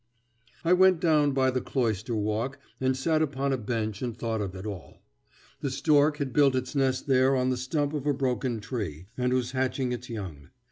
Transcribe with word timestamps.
I 0.65 0.73
went 0.73 0.99
down 0.99 1.31
by 1.31 1.51
the 1.51 1.61
cloister 1.61 2.15
walk 2.15 2.57
and 2.79 2.97
sat 2.97 3.21
upon 3.21 3.53
a 3.53 3.57
bench 3.59 4.01
and 4.01 4.17
thought 4.17 4.41
of 4.41 4.55
it 4.55 4.65
all. 4.65 5.03
The 5.59 5.69
stork 5.69 6.17
had 6.17 6.33
built 6.33 6.55
its 6.55 6.73
nest 6.73 7.05
there 7.05 7.35
on 7.35 7.51
the 7.51 7.55
stump 7.57 7.93
of 7.93 8.07
a 8.07 8.13
broken 8.15 8.61
tree, 8.61 9.09
and 9.15 9.31
was 9.31 9.51
hatching 9.51 9.91
its 9.91 10.09
young. 10.09 10.49